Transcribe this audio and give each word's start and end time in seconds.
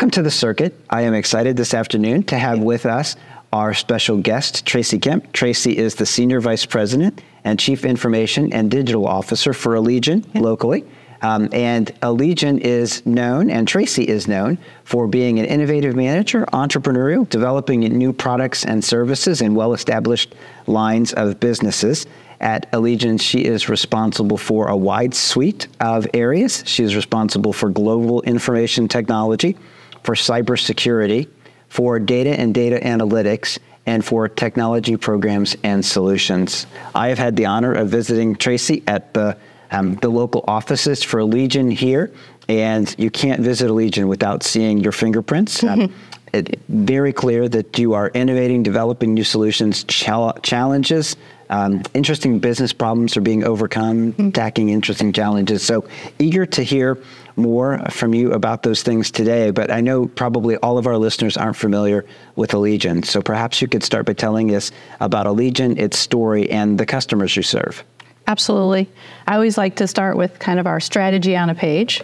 Welcome 0.00 0.12
to 0.12 0.22
the 0.22 0.30
circuit. 0.30 0.74
I 0.88 1.02
am 1.02 1.12
excited 1.12 1.58
this 1.58 1.74
afternoon 1.74 2.22
to 2.22 2.38
have 2.38 2.58
with 2.58 2.86
us 2.86 3.16
our 3.52 3.74
special 3.74 4.16
guest, 4.16 4.64
Tracy 4.64 4.98
Kemp. 4.98 5.30
Tracy 5.34 5.76
is 5.76 5.96
the 5.96 6.06
Senior 6.06 6.40
Vice 6.40 6.64
President 6.64 7.20
and 7.44 7.58
Chief 7.58 7.84
Information 7.84 8.50
and 8.50 8.70
Digital 8.70 9.06
Officer 9.06 9.52
for 9.52 9.74
Allegion 9.74 10.24
yeah. 10.32 10.40
locally. 10.40 10.86
Um, 11.20 11.50
and 11.52 11.88
Allegion 12.00 12.60
is 12.60 13.04
known, 13.04 13.50
and 13.50 13.68
Tracy 13.68 14.08
is 14.08 14.26
known, 14.26 14.56
for 14.84 15.06
being 15.06 15.38
an 15.38 15.44
innovative 15.44 15.94
manager, 15.94 16.46
entrepreneurial, 16.46 17.28
developing 17.28 17.80
new 17.80 18.14
products 18.14 18.64
and 18.64 18.82
services 18.82 19.42
in 19.42 19.54
well 19.54 19.74
established 19.74 20.34
lines 20.66 21.12
of 21.12 21.38
businesses. 21.40 22.06
At 22.40 22.72
Allegion, 22.72 23.20
she 23.20 23.44
is 23.44 23.68
responsible 23.68 24.38
for 24.38 24.68
a 24.68 24.76
wide 24.78 25.12
suite 25.12 25.68
of 25.78 26.06
areas. 26.14 26.62
She 26.64 26.84
is 26.84 26.96
responsible 26.96 27.52
for 27.52 27.68
global 27.68 28.22
information 28.22 28.88
technology, 28.88 29.58
for 30.02 30.14
cybersecurity, 30.14 31.28
for 31.68 31.98
data 31.98 32.38
and 32.38 32.54
data 32.54 32.78
analytics, 32.80 33.58
and 33.86 34.04
for 34.04 34.28
technology 34.28 34.96
programs 34.96 35.56
and 35.62 35.84
solutions. 35.84 36.66
I 36.94 37.08
have 37.08 37.18
had 37.18 37.36
the 37.36 37.46
honor 37.46 37.72
of 37.72 37.88
visiting 37.88 38.36
Tracy 38.36 38.82
at 38.86 39.14
the 39.14 39.36
um, 39.72 39.94
the 39.96 40.08
local 40.08 40.44
offices 40.48 41.02
for 41.02 41.20
Allegion 41.20 41.72
here, 41.72 42.10
and 42.48 42.92
you 42.98 43.10
can't 43.10 43.40
visit 43.40 43.70
Allegion 43.70 44.08
without 44.08 44.42
seeing 44.42 44.78
your 44.78 44.92
fingerprints. 44.92 45.62
Um, 45.70 45.94
it, 46.32 46.60
very 46.68 47.12
clear 47.12 47.48
that 47.48 47.76
you 47.76 47.92
are 47.94 48.08
innovating, 48.10 48.62
developing 48.62 49.14
new 49.14 49.24
solutions, 49.24 49.82
challenges. 49.84 51.16
Um, 51.48 51.82
interesting 51.92 52.38
business 52.38 52.72
problems 52.72 53.16
are 53.16 53.20
being 53.20 53.42
overcome, 53.42 54.12
mm-hmm. 54.12 54.30
tackling 54.30 54.68
interesting 54.68 55.12
challenges. 55.12 55.64
So 55.64 55.88
eager 56.20 56.46
to 56.46 56.62
hear 56.62 56.98
more 57.40 57.78
from 57.90 58.14
you 58.14 58.32
about 58.32 58.62
those 58.62 58.82
things 58.82 59.10
today. 59.10 59.50
But 59.50 59.70
I 59.70 59.80
know 59.80 60.06
probably 60.06 60.56
all 60.58 60.78
of 60.78 60.86
our 60.86 60.96
listeners 60.96 61.36
aren't 61.36 61.56
familiar 61.56 62.04
with 62.36 62.50
Allegion. 62.52 63.04
So 63.04 63.22
perhaps 63.22 63.60
you 63.60 63.68
could 63.68 63.82
start 63.82 64.06
by 64.06 64.12
telling 64.12 64.54
us 64.54 64.72
about 65.00 65.26
Allegion, 65.26 65.78
its 65.78 65.98
story, 65.98 66.50
and 66.50 66.78
the 66.78 66.86
customers 66.86 67.36
you 67.36 67.42
serve. 67.42 67.84
Absolutely. 68.26 68.88
I 69.26 69.34
always 69.34 69.58
like 69.58 69.76
to 69.76 69.86
start 69.86 70.16
with 70.16 70.38
kind 70.38 70.60
of 70.60 70.66
our 70.66 70.80
strategy 70.80 71.36
on 71.36 71.50
a 71.50 71.54
page. 71.54 72.02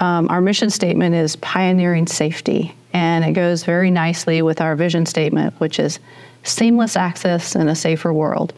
Um, 0.00 0.28
our 0.28 0.40
mission 0.40 0.68
statement 0.68 1.14
is 1.14 1.36
pioneering 1.36 2.06
safety, 2.06 2.74
and 2.92 3.24
it 3.24 3.32
goes 3.32 3.64
very 3.64 3.90
nicely 3.90 4.42
with 4.42 4.60
our 4.60 4.76
vision 4.76 5.06
statement, 5.06 5.54
which 5.60 5.78
is 5.78 5.98
seamless 6.42 6.96
access 6.96 7.54
in 7.54 7.68
a 7.68 7.74
safer 7.74 8.12
world. 8.12 8.52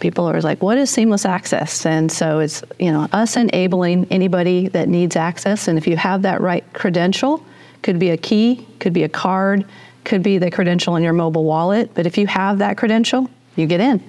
People 0.00 0.28
are 0.28 0.40
like, 0.40 0.62
what 0.62 0.78
is 0.78 0.90
seamless 0.90 1.24
access? 1.24 1.86
And 1.86 2.12
so 2.12 2.40
it's, 2.40 2.62
you 2.78 2.92
know, 2.92 3.08
us 3.12 3.36
enabling 3.36 4.06
anybody 4.10 4.68
that 4.68 4.88
needs 4.88 5.16
access. 5.16 5.68
And 5.68 5.78
if 5.78 5.86
you 5.86 5.96
have 5.96 6.22
that 6.22 6.40
right 6.40 6.64
credential, 6.72 7.42
could 7.82 7.98
be 7.98 8.10
a 8.10 8.16
key, 8.16 8.66
could 8.78 8.92
be 8.92 9.04
a 9.04 9.08
card, 9.08 9.64
could 10.04 10.22
be 10.22 10.38
the 10.38 10.50
credential 10.50 10.96
in 10.96 11.02
your 11.02 11.12
mobile 11.12 11.44
wallet. 11.44 11.94
But 11.94 12.06
if 12.06 12.18
you 12.18 12.26
have 12.26 12.58
that 12.58 12.76
credential, 12.76 13.30
you 13.56 13.66
get 13.66 13.80
in. 13.80 14.02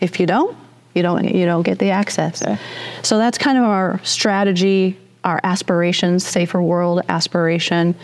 If 0.00 0.20
you 0.20 0.26
don't, 0.26 0.56
you 0.94 1.02
don't 1.02 1.24
you 1.24 1.44
don't 1.44 1.62
get 1.62 1.78
the 1.78 1.90
access. 1.90 2.42
Okay. 2.42 2.58
So 3.02 3.18
that's 3.18 3.38
kind 3.38 3.58
of 3.58 3.64
our 3.64 4.00
strategy, 4.02 4.98
our 5.24 5.40
aspirations, 5.44 6.26
safer 6.26 6.62
world 6.62 7.02
aspiration. 7.08 7.94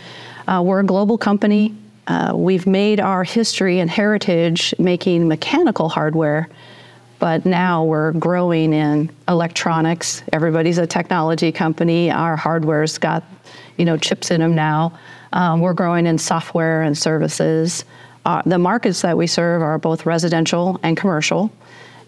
Uh, 0.47 0.61
we're 0.63 0.81
a 0.81 0.85
global 0.85 1.17
company. 1.17 1.75
Uh, 2.05 2.33
we've 2.35 2.67
made 2.67 2.99
our 2.99 3.23
history 3.23 3.79
and 3.79 3.89
heritage 3.89 4.75
making 4.77 5.27
mechanical 5.27 5.89
hardware, 5.89 6.49
but 7.23 7.45
now 7.45 7.85
we're 7.85 8.11
growing 8.11 8.73
in 8.73 9.09
electronics. 9.29 10.23
Everybody's 10.33 10.77
a 10.77 10.85
technology 10.85 11.53
company. 11.53 12.11
Our 12.11 12.35
hardware's 12.35 12.97
got, 12.97 13.23
you 13.77 13.85
know, 13.85 13.95
chips 13.95 14.29
in 14.29 14.41
them 14.41 14.55
now. 14.55 14.99
Um, 15.31 15.61
we're 15.61 15.73
growing 15.73 16.05
in 16.05 16.17
software 16.17 16.81
and 16.81 16.97
services. 16.97 17.85
Uh, 18.25 18.41
the 18.45 18.57
markets 18.57 19.03
that 19.03 19.15
we 19.15 19.25
serve 19.25 19.61
are 19.61 19.77
both 19.77 20.05
residential 20.05 20.77
and 20.83 20.97
commercial. 20.97 21.49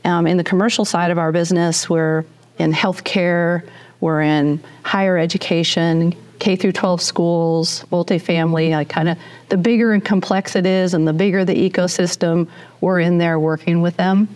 Um, 0.03 0.27
in 0.27 0.35
the 0.35 0.43
commercial 0.43 0.83
side 0.83 1.11
of 1.11 1.17
our 1.17 1.31
business, 1.31 1.89
we're 1.89 2.25
in 2.57 2.73
healthcare, 2.73 3.65
we're 4.01 4.21
in 4.21 4.61
higher 4.83 5.17
education, 5.17 6.13
K 6.39 6.57
through 6.57 6.73
12 6.73 7.01
schools, 7.01 7.85
multifamily. 7.89 8.71
Like 8.71 8.89
kind 8.89 9.07
of 9.07 9.17
the 9.47 9.55
bigger 9.55 9.93
and 9.93 10.03
complex 10.03 10.57
it 10.57 10.65
is, 10.65 10.93
and 10.93 11.07
the 11.07 11.13
bigger 11.13 11.45
the 11.45 11.55
ecosystem, 11.55 12.49
we're 12.81 12.99
in 12.99 13.17
there 13.17 13.39
working 13.39 13.81
with 13.81 13.95
them. 13.95 14.27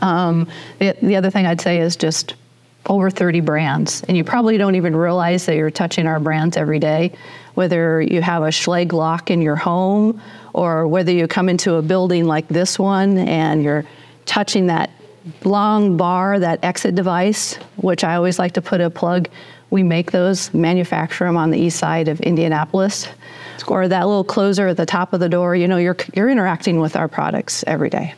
Um, 0.00 0.48
the, 0.78 0.96
the 1.02 1.16
other 1.16 1.30
thing 1.30 1.46
I'd 1.46 1.60
say 1.60 1.78
is 1.78 1.96
just 1.96 2.34
over 2.86 3.10
30 3.10 3.40
brands, 3.40 4.02
and 4.04 4.16
you 4.16 4.24
probably 4.24 4.58
don't 4.58 4.76
even 4.76 4.94
realize 4.94 5.46
that 5.46 5.56
you're 5.56 5.70
touching 5.70 6.06
our 6.06 6.20
brands 6.20 6.56
every 6.56 6.78
day. 6.78 7.12
Whether 7.54 8.00
you 8.00 8.22
have 8.22 8.42
a 8.42 8.48
Schlage 8.48 8.92
lock 8.92 9.30
in 9.30 9.42
your 9.42 9.56
home, 9.56 10.20
or 10.52 10.86
whether 10.86 11.12
you 11.12 11.26
come 11.26 11.48
into 11.48 11.74
a 11.74 11.82
building 11.82 12.24
like 12.24 12.48
this 12.48 12.78
one 12.78 13.18
and 13.18 13.62
you're 13.62 13.84
touching 14.24 14.66
that 14.66 14.90
long 15.44 15.96
bar, 15.96 16.38
that 16.38 16.64
exit 16.64 16.94
device, 16.94 17.54
which 17.76 18.04
I 18.04 18.14
always 18.14 18.38
like 18.38 18.52
to 18.52 18.62
put 18.62 18.80
a 18.80 18.90
plug. 18.90 19.28
We 19.70 19.82
make 19.82 20.12
those, 20.12 20.52
manufacture 20.54 21.24
them 21.24 21.36
on 21.36 21.50
the 21.50 21.58
east 21.58 21.78
side 21.78 22.08
of 22.08 22.20
Indianapolis. 22.20 23.08
Or 23.66 23.88
that 23.88 24.06
little 24.06 24.22
closer 24.22 24.68
at 24.68 24.76
the 24.76 24.86
top 24.86 25.12
of 25.12 25.18
the 25.18 25.28
door, 25.28 25.56
you 25.56 25.66
know, 25.66 25.76
you're, 25.76 25.96
you're 26.14 26.30
interacting 26.30 26.78
with 26.78 26.94
our 26.94 27.08
products 27.08 27.64
every 27.66 27.90
day. 27.90 28.14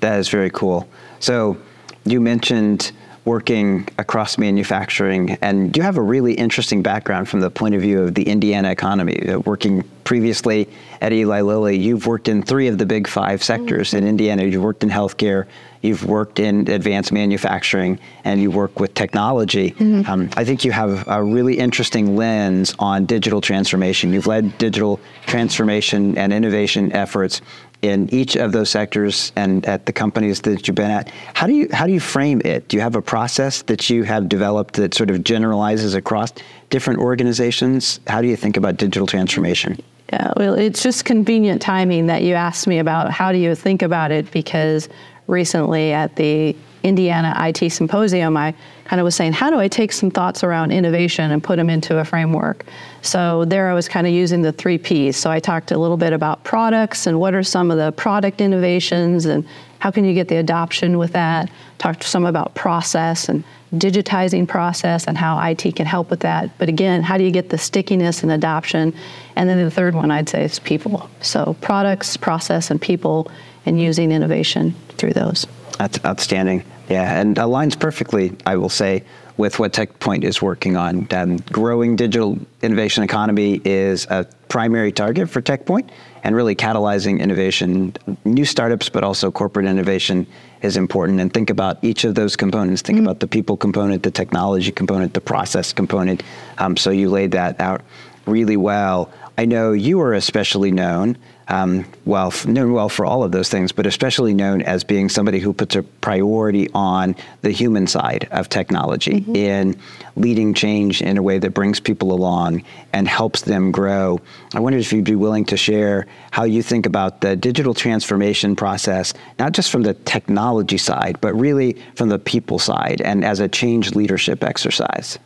That 0.00 0.18
is 0.18 0.28
very 0.28 0.50
cool. 0.50 0.88
So 1.20 1.56
you 2.04 2.20
mentioned 2.20 2.92
working 3.24 3.86
across 3.98 4.38
manufacturing, 4.38 5.36
and 5.42 5.76
you 5.76 5.82
have 5.82 5.98
a 5.98 6.02
really 6.02 6.32
interesting 6.32 6.82
background 6.82 7.28
from 7.28 7.40
the 7.40 7.50
point 7.50 7.74
of 7.74 7.80
view 7.80 8.02
of 8.02 8.14
the 8.14 8.22
Indiana 8.22 8.70
economy. 8.70 9.28
Uh, 9.28 9.38
working 9.40 9.82
previously 10.04 10.68
at 11.00 11.12
Eli 11.12 11.42
Lilly, 11.42 11.76
you've 11.76 12.06
worked 12.06 12.28
in 12.28 12.42
three 12.42 12.66
of 12.66 12.78
the 12.78 12.86
big 12.86 13.06
five 13.06 13.44
sectors 13.44 13.88
mm-hmm. 13.88 13.98
in 13.98 14.08
Indiana. 14.08 14.44
You've 14.44 14.62
worked 14.62 14.82
in 14.82 14.88
healthcare, 14.88 15.46
you've 15.82 16.06
worked 16.06 16.40
in 16.40 16.68
advanced 16.70 17.12
manufacturing, 17.12 17.98
and 18.24 18.40
you 18.40 18.50
work 18.50 18.80
with 18.80 18.94
technology. 18.94 19.72
Mm-hmm. 19.72 20.10
Um, 20.10 20.30
I 20.36 20.44
think 20.44 20.64
you 20.64 20.72
have 20.72 21.06
a 21.06 21.22
really 21.22 21.58
interesting 21.58 22.16
lens 22.16 22.74
on 22.78 23.04
digital 23.04 23.40
transformation. 23.40 24.12
You've 24.12 24.26
led 24.26 24.56
digital 24.56 24.98
transformation 25.26 26.16
and 26.16 26.32
innovation 26.32 26.90
efforts 26.92 27.42
in 27.82 28.12
each 28.12 28.36
of 28.36 28.52
those 28.52 28.70
sectors 28.70 29.32
and 29.36 29.64
at 29.66 29.86
the 29.86 29.92
companies 29.92 30.40
that 30.42 30.66
you've 30.66 30.74
been 30.74 30.90
at. 30.90 31.10
How 31.34 31.46
do 31.46 31.54
you 31.54 31.68
how 31.72 31.86
do 31.86 31.92
you 31.92 32.00
frame 32.00 32.42
it? 32.44 32.68
Do 32.68 32.76
you 32.76 32.82
have 32.82 32.94
a 32.94 33.02
process 33.02 33.62
that 33.62 33.88
you 33.88 34.02
have 34.04 34.28
developed 34.28 34.74
that 34.74 34.94
sort 34.94 35.10
of 35.10 35.24
generalizes 35.24 35.94
across 35.94 36.32
different 36.68 37.00
organizations? 37.00 38.00
How 38.06 38.20
do 38.20 38.28
you 38.28 38.36
think 38.36 38.56
about 38.56 38.76
digital 38.76 39.06
transformation? 39.06 39.80
Yeah, 40.12 40.32
well, 40.36 40.54
it's 40.54 40.82
just 40.82 41.04
convenient 41.04 41.62
timing 41.62 42.08
that 42.08 42.22
you 42.22 42.34
asked 42.34 42.66
me 42.66 42.78
about 42.78 43.12
how 43.12 43.30
do 43.30 43.38
you 43.38 43.54
think 43.54 43.80
about 43.80 44.10
it 44.10 44.30
because 44.32 44.88
recently 45.28 45.92
at 45.92 46.16
the 46.16 46.56
Indiana 46.82 47.34
IT 47.38 47.70
Symposium, 47.70 48.36
I 48.36 48.54
kind 48.84 49.00
of 49.00 49.04
was 49.04 49.14
saying, 49.14 49.32
how 49.34 49.50
do 49.50 49.58
I 49.58 49.68
take 49.68 49.92
some 49.92 50.10
thoughts 50.10 50.42
around 50.42 50.72
innovation 50.72 51.30
and 51.30 51.42
put 51.42 51.56
them 51.56 51.68
into 51.68 51.98
a 51.98 52.04
framework? 52.04 52.64
So 53.02 53.44
there 53.44 53.70
I 53.70 53.74
was 53.74 53.88
kind 53.88 54.06
of 54.06 54.12
using 54.12 54.42
the 54.42 54.52
three 54.52 54.78
P's. 54.78 55.16
So 55.16 55.30
I 55.30 55.40
talked 55.40 55.70
a 55.70 55.78
little 55.78 55.96
bit 55.96 56.12
about 56.12 56.42
products 56.44 57.06
and 57.06 57.20
what 57.20 57.34
are 57.34 57.42
some 57.42 57.70
of 57.70 57.76
the 57.76 57.92
product 57.92 58.40
innovations 58.40 59.26
and 59.26 59.46
how 59.78 59.90
can 59.90 60.04
you 60.04 60.14
get 60.14 60.28
the 60.28 60.36
adoption 60.36 60.98
with 60.98 61.12
that. 61.12 61.50
Talked 61.78 62.04
some 62.04 62.26
about 62.26 62.54
process 62.54 63.28
and 63.28 63.44
digitizing 63.74 64.48
process 64.48 65.06
and 65.06 65.16
how 65.16 65.40
IT 65.40 65.76
can 65.76 65.86
help 65.86 66.10
with 66.10 66.20
that. 66.20 66.56
But 66.58 66.68
again, 66.68 67.02
how 67.02 67.16
do 67.16 67.24
you 67.24 67.30
get 67.30 67.50
the 67.50 67.58
stickiness 67.58 68.22
and 68.22 68.32
adoption? 68.32 68.94
And 69.36 69.48
then 69.48 69.62
the 69.62 69.70
third 69.70 69.94
one 69.94 70.10
I'd 70.10 70.28
say 70.28 70.44
is 70.44 70.58
people. 70.58 71.08
So 71.20 71.56
products, 71.60 72.16
process, 72.16 72.70
and 72.70 72.80
people, 72.80 73.30
and 73.66 73.80
using 73.80 74.12
innovation 74.12 74.74
through 74.98 75.12
those. 75.12 75.46
That's 75.80 76.04
outstanding. 76.04 76.62
Yeah, 76.90 77.18
and 77.18 77.36
aligns 77.36 77.78
perfectly, 77.78 78.36
I 78.44 78.56
will 78.58 78.68
say, 78.68 79.02
with 79.38 79.58
what 79.58 79.72
TechPoint 79.72 80.24
is 80.24 80.42
working 80.42 80.76
on. 80.76 81.08
Um, 81.10 81.38
growing 81.50 81.96
digital 81.96 82.38
innovation 82.60 83.02
economy 83.02 83.62
is 83.64 84.06
a 84.10 84.26
primary 84.50 84.92
target 84.92 85.30
for 85.30 85.40
TechPoint, 85.40 85.88
and 86.22 86.36
really 86.36 86.54
catalyzing 86.54 87.18
innovation, 87.18 87.94
new 88.26 88.44
startups, 88.44 88.90
but 88.90 89.04
also 89.04 89.30
corporate 89.30 89.64
innovation 89.64 90.26
is 90.60 90.76
important. 90.76 91.18
And 91.18 91.32
think 91.32 91.48
about 91.48 91.82
each 91.82 92.04
of 92.04 92.14
those 92.14 92.36
components. 92.36 92.82
Think 92.82 92.98
mm-hmm. 92.98 93.06
about 93.06 93.20
the 93.20 93.26
people 93.26 93.56
component, 93.56 94.02
the 94.02 94.10
technology 94.10 94.72
component, 94.72 95.14
the 95.14 95.22
process 95.22 95.72
component. 95.72 96.22
Um, 96.58 96.76
so 96.76 96.90
you 96.90 97.08
laid 97.08 97.30
that 97.30 97.58
out 97.58 97.80
really 98.26 98.58
well. 98.58 99.10
I 99.38 99.46
know 99.46 99.72
you 99.72 99.98
are 100.02 100.12
especially 100.12 100.72
known 100.72 101.16
um, 101.50 101.84
well, 102.04 102.32
known 102.46 102.72
well 102.72 102.88
for 102.88 103.04
all 103.04 103.24
of 103.24 103.32
those 103.32 103.48
things, 103.48 103.72
but 103.72 103.84
especially 103.84 104.32
known 104.32 104.62
as 104.62 104.84
being 104.84 105.08
somebody 105.08 105.40
who 105.40 105.52
puts 105.52 105.74
a 105.74 105.82
priority 105.82 106.68
on 106.74 107.16
the 107.42 107.50
human 107.50 107.86
side 107.86 108.28
of 108.30 108.48
technology 108.48 109.20
mm-hmm. 109.20 109.36
in 109.36 109.76
leading 110.16 110.54
change 110.54 111.02
in 111.02 111.18
a 111.18 111.22
way 111.22 111.38
that 111.38 111.50
brings 111.50 111.80
people 111.80 112.12
along 112.12 112.62
and 112.92 113.08
helps 113.08 113.42
them 113.42 113.72
grow. 113.72 114.20
I 114.54 114.60
wondered 114.60 114.80
if 114.80 114.92
you'd 114.92 115.04
be 115.04 115.16
willing 115.16 115.44
to 115.46 115.56
share 115.56 116.06
how 116.30 116.44
you 116.44 116.62
think 116.62 116.86
about 116.86 117.20
the 117.20 117.36
digital 117.36 117.74
transformation 117.74 118.54
process, 118.54 119.12
not 119.38 119.52
just 119.52 119.70
from 119.70 119.82
the 119.82 119.94
technology 119.94 120.78
side, 120.78 121.20
but 121.20 121.34
really 121.34 121.76
from 121.96 122.08
the 122.08 122.18
people 122.18 122.58
side 122.58 123.00
and 123.00 123.24
as 123.24 123.40
a 123.40 123.48
change 123.48 123.94
leadership 123.94 124.44
exercise. 124.44 125.18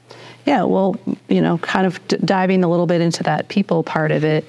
Yeah, 0.47 0.65
well, 0.65 0.97
you 1.29 1.41
know, 1.41 1.59
kind 1.59 1.87
of 1.87 2.07
d- 2.09 2.19
diving 2.25 2.65
a 2.65 2.69
little 2.69 2.87
bit 2.87 3.01
into 3.01 3.23
that 3.23 3.49
people 3.49 3.83
part 3.83 4.11
of 4.11 4.25
it. 4.25 4.45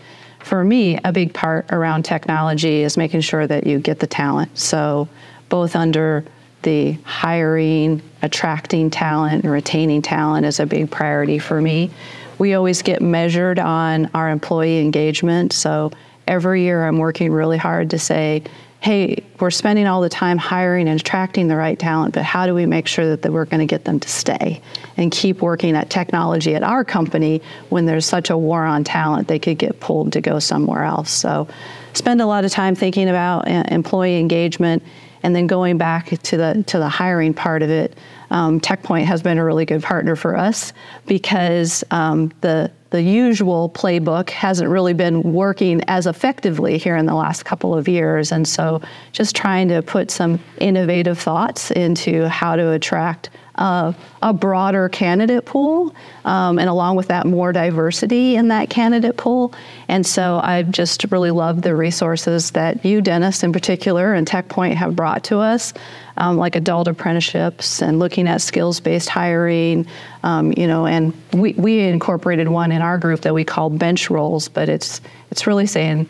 For 0.46 0.64
me, 0.64 1.00
a 1.04 1.12
big 1.12 1.34
part 1.34 1.66
around 1.72 2.06
technology 2.06 2.84
is 2.84 2.98
making 2.98 3.22
sure 3.22 3.48
that 3.48 3.66
you 3.66 3.80
get 3.80 3.98
the 3.98 4.06
talent. 4.06 4.56
So, 4.56 5.10
both 5.50 5.76
under 5.76 6.24
the 6.62 6.92
hiring, 7.04 8.04
attracting 8.22 8.92
talent, 8.92 9.44
and 9.44 9.52
retaining 9.52 10.04
talent 10.04 10.46
is 10.46 10.60
a 10.60 10.68
big 10.68 10.92
priority 10.92 11.40
for 11.40 11.60
me. 11.60 11.90
We 12.38 12.54
always 12.54 12.84
get 12.84 13.02
measured 13.02 13.58
on 13.58 14.12
our 14.14 14.30
employee 14.30 14.82
engagement. 14.82 15.52
So, 15.52 15.92
every 16.28 16.62
year 16.62 16.86
I'm 16.86 17.00
working 17.00 17.32
really 17.32 17.58
hard 17.58 17.90
to 17.90 17.98
say, 17.98 18.44
hey, 18.86 19.24
we're 19.40 19.50
spending 19.50 19.88
all 19.88 20.00
the 20.00 20.10
time 20.10 20.38
hiring 20.38 20.88
and 20.88 21.02
attracting 21.02 21.48
the 21.48 21.56
right 21.56 21.80
talent, 21.80 22.14
but 22.14 22.22
how 22.22 22.46
do 22.46 22.54
we 22.54 22.68
make 22.68 22.86
sure 22.86 23.08
that, 23.08 23.24
that 23.24 23.34
we're 23.34 23.46
going 23.46 23.60
to 23.60 23.66
get 23.66 23.84
them 23.84 24.00
to 24.00 24.08
stay 24.08 24.62
and 24.96 25.12
keep 25.12 25.42
working 25.42 25.76
at 25.76 25.90
technology 25.90 26.54
at 26.54 26.62
our 26.62 26.86
company 26.86 27.42
when 27.70 27.88
there's 27.88 28.06
such 28.06 28.30
a 28.30 28.38
war 28.38 28.64
on 28.64 28.84
talent, 28.84 29.28
they 29.28 29.40
could 29.40 29.58
get 29.58 29.80
pulled 29.80 30.14
to 30.14 30.22
go 30.22 30.38
somewhere 30.38 30.84
else. 30.84 31.10
So, 31.10 31.48
spend 31.94 32.22
a 32.22 32.28
lot 32.28 32.46
of 32.46 32.52
time 32.52 32.76
thinking 32.76 33.10
about 33.10 33.48
uh, 33.48 33.64
employee 33.70 34.20
engagement 34.20 34.84
and 35.24 35.36
then 35.36 35.48
going 35.48 35.80
back 35.80 36.10
to 36.10 36.38
the 36.38 36.64
to 36.68 36.78
the 36.78 36.88
hiring 36.88 37.34
part 37.34 37.64
of 37.64 37.72
it. 37.72 37.98
Um, 38.32 38.60
TechPoint 38.60 39.06
has 39.06 39.22
been 39.22 39.38
a 39.38 39.46
really 39.46 39.66
good 39.66 39.84
partner 39.84 40.16
for 40.16 40.36
us 40.36 40.74
because 41.06 41.84
um, 41.92 42.32
the 42.42 42.72
the 42.92 43.02
usual 43.02 43.70
playbook 43.70 44.30
hasn't 44.30 44.70
really 44.70 44.94
been 44.94 45.22
working 45.22 45.82
as 45.90 46.08
effectively 46.08 46.78
here 46.78 46.96
in 46.96 47.06
the 47.06 47.14
last 47.14 47.44
couple 47.44 47.76
of 47.76 47.90
years. 47.90 48.32
And 48.32 48.48
so 48.48 48.82
just 49.12 49.36
trying 49.36 49.68
to 49.68 49.82
put 49.82 50.10
some 50.10 50.40
innovative 50.60 51.20
thoughts 51.20 51.72
into 51.72 52.30
how 52.30 52.56
to 52.56 52.72
attract 52.72 53.32
a 53.58 54.34
broader 54.34 54.90
candidate 54.90 55.46
pool, 55.46 55.96
um, 56.26 56.60
and 56.60 56.70
along 56.70 56.96
with 56.96 57.08
that, 57.08 57.26
more 57.26 57.54
diversity 57.54 58.36
in 58.36 58.50
that 58.50 58.70
candidate 58.70 59.18
pool. 59.18 59.54
And 59.88 60.06
so 60.06 60.40
I 60.44 60.64
just 60.64 61.06
really 61.12 61.32
love 61.32 61.62
the 61.62 61.76
resources 61.76 62.52
that 62.52 62.84
you, 62.84 63.02
Dennis, 63.02 63.44
in 63.44 63.54
particular, 63.54 64.14
and 64.14 64.28
TechPoint 64.28 64.74
have 64.76 64.96
brought 64.96 65.24
to 65.26 65.40
us. 65.40 65.74
Um, 66.18 66.38
like 66.38 66.56
adult 66.56 66.88
apprenticeships 66.88 67.82
and 67.82 68.00
looking 68.00 68.26
at 68.26 68.42
skills-based 68.42 69.10
hiring, 69.10 69.86
um, 70.24 70.54
you 70.56 70.66
know, 70.66 70.86
and 70.86 71.14
we, 71.34 71.52
we 71.54 71.82
incorporated 71.82 72.48
one 72.48 72.72
in 72.72 72.82
our 72.82 72.98
group 72.98 73.20
that 73.22 73.34
we 73.34 73.44
call 73.44 73.70
bench 73.70 74.10
roles, 74.10 74.48
but 74.48 74.70
it's 74.70 75.02
it's 75.30 75.46
really 75.46 75.68
saying 75.68 76.10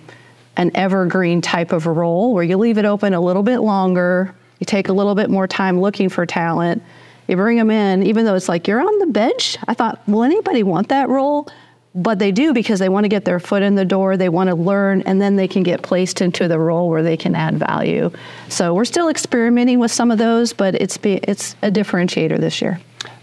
an 0.58 0.70
evergreen 0.76 1.42
type 1.42 1.72
of 1.72 1.88
a 1.88 1.92
role 1.92 2.36
where 2.36 2.44
you 2.44 2.56
leave 2.56 2.78
it 2.78 2.86
open 2.86 3.16
a 3.16 3.20
little 3.20 3.42
bit 3.42 3.60
longer, 3.60 4.36
you 4.60 4.66
take 4.66 4.90
a 4.90 4.94
little 4.94 5.16
bit 5.16 5.32
more 5.32 5.48
time 5.48 5.82
looking 5.82 6.10
for 6.10 6.24
talent, 6.26 6.84
you 7.28 7.36
bring 7.36 7.58
them 7.58 7.72
in, 7.72 8.04
even 8.04 8.26
though 8.26 8.36
it's 8.36 8.48
like 8.48 8.68
you're 8.68 8.82
on 8.82 9.00
the 9.00 9.08
bench. 9.08 9.58
I 9.68 9.74
thought, 9.74 10.08
will 10.08 10.24
anybody 10.24 10.62
want 10.62 10.90
that 10.90 11.10
role? 11.10 11.48
But 11.96 12.20
they 12.20 12.34
do 12.34 12.54
because 12.54 12.80
they 12.80 12.90
want 12.90 13.06
to 13.06 13.08
get 13.08 13.24
their 13.24 13.40
foot 13.40 13.64
in 13.64 13.76
the 13.76 13.86
door, 13.86 14.18
they 14.18 14.28
want 14.28 14.50
to 14.50 14.56
learn, 14.56 15.02
and 15.04 15.22
then 15.22 15.38
they 15.38 15.48
can 15.48 15.64
get 15.64 15.82
placed 15.82 16.22
into 16.22 16.50
the 16.50 16.60
role 16.60 16.90
where 16.90 17.02
they 17.02 17.16
can 17.16 17.36
add 17.36 17.58
value. 17.58 18.12
So 18.50 18.74
we're 18.74 18.84
still 18.86 19.08
experimenting 19.08 19.80
with 19.80 19.92
some 19.92 20.12
of 20.12 20.18
those, 20.18 20.52
but 20.52 20.76
it's 20.76 20.98
be, 20.98 21.14
it's 21.24 21.56
a 21.62 21.72
differentiator 21.72 22.38
this 22.38 22.62
year. 22.62 22.82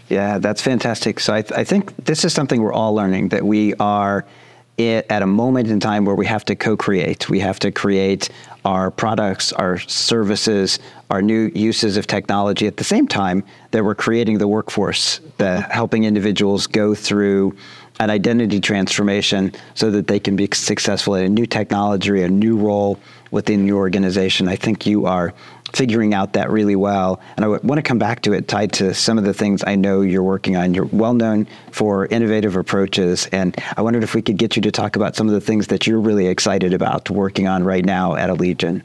Yeah, 0.09 0.39
that's 0.39 0.61
fantastic. 0.61 1.19
So 1.19 1.33
I, 1.33 1.43
th- 1.43 1.57
I 1.57 1.63
think 1.63 1.95
this 2.05 2.25
is 2.25 2.33
something 2.33 2.61
we're 2.61 2.73
all 2.73 2.95
learning 2.95 3.29
that 3.29 3.45
we 3.45 3.75
are 3.75 4.25
it, 4.77 5.05
at 5.09 5.21
a 5.21 5.27
moment 5.27 5.69
in 5.69 5.79
time 5.79 6.03
where 6.03 6.15
we 6.15 6.25
have 6.25 6.43
to 6.45 6.55
co-create. 6.55 7.29
We 7.29 7.39
have 7.39 7.59
to 7.59 7.71
create 7.71 8.29
our 8.65 8.89
products, 8.89 9.53
our 9.53 9.77
services, 9.77 10.79
our 11.09 11.21
new 11.21 11.51
uses 11.53 11.95
of 11.95 12.07
technology 12.07 12.65
at 12.65 12.77
the 12.77 12.83
same 12.83 13.07
time 13.07 13.43
that 13.71 13.83
we're 13.83 13.95
creating 13.95 14.39
the 14.39 14.47
workforce, 14.47 15.19
the 15.37 15.61
helping 15.61 16.05
individuals 16.05 16.65
go 16.65 16.95
through 16.95 17.55
an 17.99 18.09
identity 18.09 18.59
transformation 18.59 19.51
so 19.75 19.91
that 19.91 20.07
they 20.07 20.19
can 20.19 20.35
be 20.35 20.49
successful 20.53 21.15
in 21.15 21.25
a 21.25 21.29
new 21.29 21.45
technology, 21.45 22.21
a 22.21 22.29
new 22.29 22.57
role 22.57 22.99
within 23.31 23.65
your 23.67 23.77
organization. 23.77 24.47
I 24.47 24.55
think 24.55 24.85
you 24.85 25.05
are 25.05 25.33
figuring 25.73 26.13
out 26.13 26.33
that 26.33 26.51
really 26.51 26.75
well. 26.75 27.19
And 27.35 27.43
I 27.43 27.47
want 27.47 27.75
to 27.75 27.81
come 27.81 27.97
back 27.97 28.21
to 28.23 28.33
it 28.33 28.47
tied 28.47 28.71
to 28.73 28.93
some 28.93 29.17
of 29.17 29.23
the 29.23 29.33
things 29.33 29.63
I 29.65 29.75
know 29.75 30.01
you're 30.01 30.23
working 30.23 30.55
on. 30.55 30.73
You're 30.73 30.85
well 30.85 31.15
known 31.15 31.47
for 31.71 32.05
innovative 32.05 32.55
approaches. 32.55 33.27
And 33.31 33.55
I 33.75 33.81
wondered 33.81 34.03
if 34.03 34.13
we 34.13 34.21
could 34.21 34.37
get 34.37 34.55
you 34.55 34.61
to 34.61 34.71
talk 34.71 34.95
about 34.95 35.15
some 35.15 35.27
of 35.27 35.33
the 35.33 35.41
things 35.41 35.67
that 35.67 35.87
you're 35.87 35.99
really 35.99 36.27
excited 36.27 36.73
about 36.73 37.09
working 37.09 37.47
on 37.47 37.63
right 37.63 37.83
now 37.83 38.15
at 38.15 38.29
Allegion. 38.29 38.83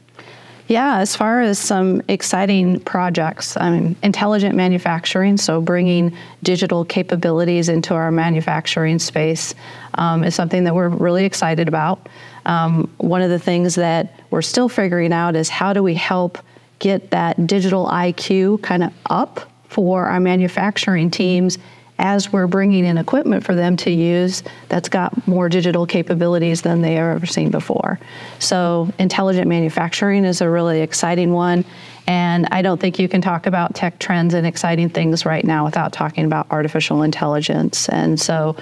Yeah, 0.69 0.99
as 0.99 1.15
far 1.15 1.41
as 1.41 1.57
some 1.57 2.03
exciting 2.07 2.79
projects, 2.81 3.57
I 3.57 3.71
mean, 3.71 3.95
intelligent 4.03 4.53
manufacturing, 4.53 5.37
so 5.37 5.59
bringing 5.61 6.15
digital 6.43 6.85
capabilities 6.85 7.69
into 7.69 7.95
our 7.95 8.11
manufacturing 8.11 8.99
space 8.99 9.55
um, 9.95 10.23
is 10.23 10.35
something 10.35 10.65
that 10.65 10.75
we're 10.75 10.89
really 10.89 11.25
excited 11.25 11.67
about. 11.67 12.07
Um, 12.45 12.87
one 12.99 13.23
of 13.23 13.31
the 13.31 13.39
things 13.39 13.73
that 13.75 14.13
we're 14.29 14.43
still 14.43 14.69
figuring 14.69 15.11
out 15.11 15.35
is 15.35 15.49
how 15.49 15.73
do 15.73 15.81
we 15.81 15.95
help 15.95 16.37
get 16.77 17.09
that 17.09 17.47
digital 17.47 17.87
IQ 17.87 18.61
kind 18.61 18.83
of 18.83 18.93
up 19.07 19.51
for 19.69 20.05
our 20.05 20.19
manufacturing 20.19 21.09
teams 21.09 21.57
as 21.99 22.31
we're 22.31 22.47
bringing 22.47 22.85
in 22.85 22.97
equipment 22.97 23.43
for 23.43 23.53
them 23.53 23.75
to 23.77 23.91
use 23.91 24.41
that's 24.69 24.89
got 24.89 25.27
more 25.27 25.49
digital 25.49 25.85
capabilities 25.85 26.61
than 26.61 26.81
they 26.81 26.95
have 26.95 27.17
ever 27.17 27.25
seen 27.25 27.51
before. 27.51 27.99
So, 28.39 28.91
intelligent 28.97 29.47
manufacturing 29.47 30.25
is 30.25 30.41
a 30.41 30.49
really 30.49 30.81
exciting 30.81 31.33
one. 31.33 31.65
And 32.07 32.47
I 32.51 32.63
don't 32.63 32.81
think 32.81 32.97
you 32.97 33.07
can 33.07 33.21
talk 33.21 33.45
about 33.45 33.75
tech 33.75 33.99
trends 33.99 34.33
and 34.33 34.47
exciting 34.47 34.89
things 34.89 35.27
right 35.27 35.45
now 35.45 35.63
without 35.63 35.93
talking 35.93 36.25
about 36.25 36.47
artificial 36.49 37.03
intelligence. 37.03 37.87
And 37.89 38.19
so, 38.19 38.55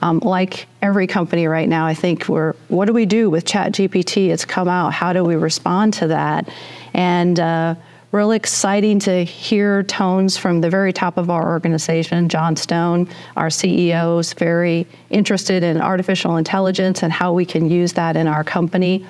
um, 0.00 0.20
like 0.20 0.66
every 0.80 1.06
company 1.06 1.46
right 1.46 1.68
now, 1.68 1.86
I 1.86 1.94
think 1.94 2.28
we're 2.28 2.54
what 2.68 2.86
do 2.86 2.92
we 2.92 3.04
do 3.04 3.28
with 3.28 3.44
ChatGPT? 3.44 4.28
It's 4.28 4.44
come 4.44 4.68
out. 4.68 4.92
How 4.92 5.12
do 5.12 5.24
we 5.24 5.34
respond 5.34 5.94
to 5.94 6.06
that? 6.08 6.48
And 6.94 7.40
uh, 7.40 7.74
really 8.14 8.36
exciting 8.36 9.00
to 9.00 9.24
hear 9.24 9.82
tones 9.82 10.36
from 10.36 10.60
the 10.60 10.70
very 10.70 10.92
top 10.92 11.16
of 11.16 11.30
our 11.30 11.48
organization. 11.48 12.28
John 12.28 12.54
Stone, 12.54 13.08
our 13.36 13.48
CEO, 13.48 14.20
is 14.20 14.32
very 14.34 14.86
interested 15.10 15.64
in 15.64 15.80
artificial 15.80 16.36
intelligence 16.36 17.02
and 17.02 17.12
how 17.12 17.32
we 17.32 17.44
can 17.44 17.68
use 17.68 17.92
that 17.94 18.16
in 18.16 18.28
our 18.28 18.44
company. 18.44 19.04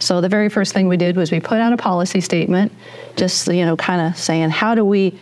So 0.00 0.20
the 0.20 0.28
very 0.28 0.48
first 0.48 0.72
thing 0.74 0.88
we 0.88 0.96
did 0.96 1.16
was 1.16 1.30
we 1.30 1.38
put 1.38 1.60
out 1.60 1.72
a 1.72 1.76
policy 1.76 2.20
statement, 2.20 2.72
just 3.14 3.46
you 3.46 3.64
know, 3.64 3.76
kind 3.76 4.00
of 4.00 4.18
saying 4.18 4.50
how 4.50 4.74
do 4.74 4.84
we 4.84 5.16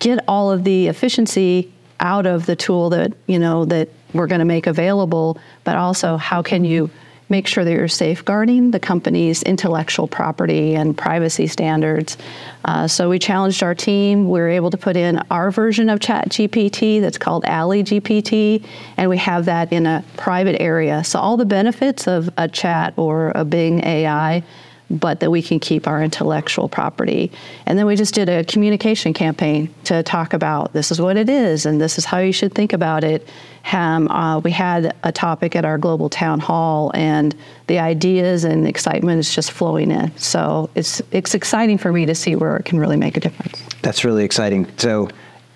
get 0.00 0.18
all 0.26 0.50
of 0.50 0.64
the 0.64 0.88
efficiency 0.88 1.72
out 2.00 2.26
of 2.26 2.46
the 2.46 2.56
tool 2.56 2.90
that 2.90 3.12
you 3.28 3.38
know 3.38 3.64
that 3.66 3.88
we're 4.14 4.26
going 4.26 4.40
to 4.40 4.44
make 4.44 4.66
available, 4.66 5.38
but 5.62 5.76
also 5.76 6.16
how 6.16 6.42
can 6.42 6.64
you 6.64 6.90
make 7.30 7.46
sure 7.46 7.64
that 7.64 7.72
you're 7.72 7.88
safeguarding 7.88 8.72
the 8.72 8.80
company's 8.80 9.42
intellectual 9.44 10.08
property 10.08 10.74
and 10.74 10.98
privacy 10.98 11.46
standards. 11.46 12.18
Uh, 12.64 12.86
so 12.86 13.08
we 13.08 13.18
challenged 13.18 13.62
our 13.62 13.74
team. 13.74 14.28
We 14.28 14.40
were 14.40 14.48
able 14.48 14.70
to 14.70 14.76
put 14.76 14.96
in 14.96 15.18
our 15.30 15.50
version 15.50 15.88
of 15.88 16.00
ChatGPT 16.00 17.00
that's 17.00 17.18
called 17.18 17.44
Alley 17.44 17.84
GPT, 17.84 18.64
and 18.96 19.08
we 19.08 19.16
have 19.18 19.44
that 19.46 19.72
in 19.72 19.86
a 19.86 20.04
private 20.16 20.60
area. 20.60 21.04
So 21.04 21.18
all 21.18 21.36
the 21.36 21.46
benefits 21.46 22.06
of 22.06 22.28
a 22.36 22.48
chat 22.48 22.92
or 22.96 23.32
a 23.34 23.44
Bing 23.44 23.82
AI 23.84 24.42
but 24.90 25.20
that 25.20 25.30
we 25.30 25.40
can 25.40 25.60
keep 25.60 25.86
our 25.86 26.02
intellectual 26.02 26.68
property. 26.68 27.30
And 27.66 27.78
then 27.78 27.86
we 27.86 27.94
just 27.94 28.14
did 28.14 28.28
a 28.28 28.44
communication 28.44 29.14
campaign 29.14 29.72
to 29.84 30.02
talk 30.02 30.32
about 30.32 30.72
this 30.72 30.90
is 30.90 31.00
what 31.00 31.16
it 31.16 31.28
is 31.28 31.64
and 31.64 31.80
this 31.80 31.96
is 31.96 32.04
how 32.04 32.18
you 32.18 32.32
should 32.32 32.54
think 32.54 32.72
about 32.72 33.04
it. 33.04 33.28
Um, 33.72 34.08
uh, 34.08 34.40
we 34.40 34.50
had 34.50 34.96
a 35.04 35.12
topic 35.12 35.54
at 35.54 35.64
our 35.64 35.78
global 35.78 36.08
town 36.08 36.40
hall, 36.40 36.90
and 36.94 37.36
the 37.66 37.78
ideas 37.78 38.44
and 38.44 38.66
excitement 38.66 39.20
is 39.20 39.34
just 39.34 39.52
flowing 39.52 39.90
in. 39.90 40.16
So 40.16 40.70
it's 40.74 41.02
it's 41.12 41.34
exciting 41.34 41.78
for 41.78 41.92
me 41.92 42.06
to 42.06 42.14
see 42.14 42.36
where 42.36 42.56
it 42.56 42.64
can 42.64 42.78
really 42.78 42.96
make 42.96 43.16
a 43.16 43.20
difference. 43.20 43.62
That's 43.82 44.02
really 44.02 44.24
exciting. 44.24 44.66
So 44.78 45.08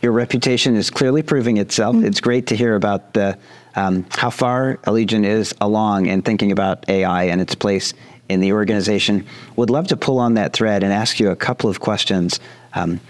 your 0.02 0.12
reputation 0.12 0.76
is 0.76 0.90
clearly 0.90 1.22
proving 1.22 1.56
itself. 1.56 1.96
Mm-hmm. 1.96 2.06
It's 2.06 2.20
great 2.20 2.46
to 2.48 2.56
hear 2.56 2.76
about 2.76 3.14
the 3.14 3.38
um, 3.74 4.06
how 4.10 4.30
far 4.30 4.76
Allegion 4.84 5.24
is 5.24 5.54
along 5.60 6.06
in 6.06 6.22
thinking 6.22 6.52
about 6.52 6.88
AI 6.88 7.24
and 7.24 7.40
its 7.40 7.54
place 7.54 7.94
in 8.28 8.40
the 8.40 8.52
organization. 8.52 9.26
Would 9.56 9.70
love 9.70 9.88
to 9.88 9.96
pull 9.96 10.18
on 10.18 10.34
that 10.34 10.52
thread 10.52 10.82
and 10.82 10.92
ask 10.92 11.20
you 11.20 11.30
a 11.30 11.36
couple 11.36 11.68
of 11.70 11.80
questions. 11.80 12.40
Um, 12.74 13.00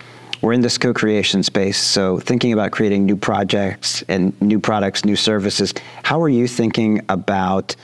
we're 0.41 0.53
in 0.53 0.61
this 0.61 0.77
co-creation 0.77 1.43
space, 1.43 1.79
so 1.79 2.19
thinking 2.19 2.53
about 2.53 2.71
creating 2.71 3.07
new 3.07 3.17
projects 3.17 4.03
and 4.09 4.39
new 4.43 4.61
products, 4.61 5.05
new 5.05 5.17
services. 5.17 5.73
How 6.03 6.21
are 6.21 6.29
you 6.29 6.47
thinking 6.47 7.01
about 7.09 7.77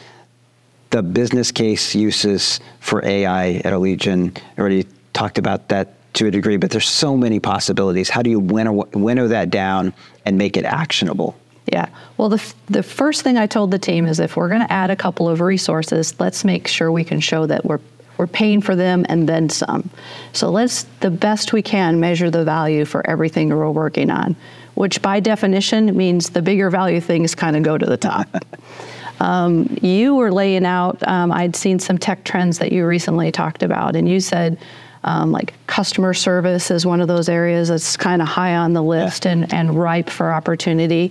the 0.90 1.02
business 1.02 1.52
case 1.52 1.94
uses 1.94 2.60
for 2.80 3.02
AI 3.04 3.62
at 3.64 3.72
Allegion? 3.72 4.37
I 4.37 4.60
already 4.60 4.87
talked 5.14 5.38
about 5.38 5.68
that 5.68 5.94
to 6.14 6.26
a 6.26 6.30
degree, 6.30 6.58
but 6.58 6.70
there's 6.70 6.88
so 6.88 7.16
many 7.16 7.40
possibilities. 7.40 8.10
How 8.10 8.20
do 8.20 8.28
you 8.28 8.40
winnow, 8.40 8.84
winnow 8.92 9.28
that 9.28 9.49
down 9.49 9.94
and 10.26 10.37
make 10.37 10.58
it 10.58 10.66
actionable? 10.66 11.39
Yeah. 11.67 11.88
Well, 12.17 12.29
the, 12.29 12.55
the 12.67 12.83
first 12.83 13.23
thing 13.23 13.37
I 13.37 13.47
told 13.47 13.71
the 13.71 13.79
team 13.79 14.07
is 14.07 14.19
if 14.19 14.37
we're 14.37 14.49
going 14.49 14.67
to 14.67 14.73
add 14.73 14.90
a 14.90 14.97
couple 14.97 15.29
of 15.29 15.40
resources, 15.40 16.19
let's 16.19 16.45
make 16.45 16.67
sure 16.67 16.90
we 16.90 17.05
can 17.05 17.21
show 17.21 17.47
that 17.47 17.64
we're 17.64 17.81
We're 18.19 18.26
paying 18.26 18.61
for 18.61 18.76
them 18.76 19.07
and 19.09 19.26
then 19.26 19.49
some. 19.49 19.88
So 20.33 20.50
let's, 20.50 20.85
the 21.00 21.11
best 21.11 21.55
we 21.55 21.62
can, 21.62 22.00
measure 22.00 22.31
the 22.31 22.45
value 22.45 22.85
for 22.85 23.00
everything 23.09 23.49
we're 23.49 23.71
working 23.71 24.11
on, 24.11 24.37
which 24.75 25.00
by 25.00 25.21
definition 25.21 25.97
means 25.97 26.29
the 26.31 26.43
bigger 26.43 26.69
value 26.71 27.00
things 27.00 27.35
kind 27.35 27.57
of 27.57 27.62
go 27.62 27.79
to 27.79 27.87
the 27.87 27.97
top. 27.97 28.29
um, 29.21 29.75
you 29.81 30.14
were 30.14 30.31
laying 30.31 30.67
out, 30.67 31.02
um, 31.09 31.33
I'd 31.33 31.57
seen 31.57 31.79
some 31.79 31.97
tech 31.97 32.25
trends 32.25 32.59
that 32.59 32.73
you 32.73 32.85
recently 32.85 33.33
talked 33.33 33.62
about, 33.62 33.97
and 33.97 34.07
you 34.07 34.21
said, 34.21 34.59
um, 35.02 35.33
like 35.33 35.55
customer 35.67 36.12
service 36.12 36.71
is 36.71 36.85
one 36.85 37.00
of 37.00 37.09
those 37.09 37.31
areas 37.31 37.69
that's 37.69 37.97
kind 37.97 38.21
of 38.21 38.29
high 38.29 38.55
on 38.57 38.75
the 38.75 38.83
list 38.83 39.25
yeah. 39.25 39.33
and, 39.33 39.55
and 39.55 39.75
ripe 39.75 40.11
for 40.11 40.31
opportunity 40.31 41.11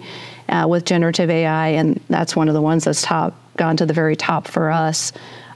uh, 0.50 0.68
with 0.68 0.86
generative 0.86 1.30
AI, 1.30 1.70
and 1.70 2.00
that's 2.10 2.36
one 2.36 2.48
of 2.48 2.54
the 2.54 2.62
ones 2.62 2.84
that's 2.84 3.02
top 3.02 3.36
gone 3.58 3.78
to 3.78 3.86
the 3.86 3.94
very 3.94 4.16
top 4.16 4.48
for 4.48 4.72
us. 4.72 5.12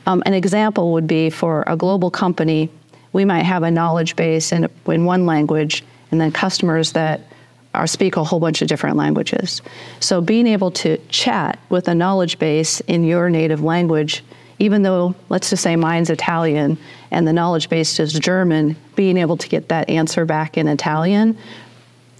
Um, 0.05 0.21
an 0.25 0.33
example 0.33 0.93
would 0.93 1.07
be 1.07 1.29
for 1.29 1.63
a 1.67 1.77
global 1.77 2.11
company, 2.11 2.69
we 3.13 3.25
might 3.25 3.43
have 3.43 3.63
a 3.63 3.71
knowledge 3.71 4.15
base 4.15 4.51
in, 4.51 4.69
in 4.87 5.05
one 5.05 5.25
language, 5.25 5.83
and 6.11 6.19
then 6.19 6.31
customers 6.31 6.91
that 6.93 7.21
are 7.73 7.87
speak 7.87 8.17
a 8.17 8.23
whole 8.23 8.39
bunch 8.39 8.61
of 8.61 8.67
different 8.67 8.97
languages. 8.97 9.61
So 9.99 10.21
being 10.21 10.47
able 10.47 10.71
to 10.71 10.97
chat 11.09 11.59
with 11.69 11.87
a 11.87 11.95
knowledge 11.95 12.37
base 12.37 12.81
in 12.81 13.03
your 13.03 13.29
native 13.29 13.63
language, 13.63 14.23
even 14.59 14.83
though 14.83 15.15
let's 15.29 15.49
just 15.49 15.63
say 15.63 15.75
mine's 15.75 16.09
Italian 16.09 16.77
and 17.09 17.27
the 17.27 17.33
knowledge 17.33 17.69
base 17.69 17.99
is 17.99 18.13
German, 18.13 18.75
being 18.95 19.17
able 19.17 19.37
to 19.37 19.49
get 19.49 19.69
that 19.69 19.89
answer 19.89 20.25
back 20.25 20.57
in 20.57 20.67
Italian 20.67 21.37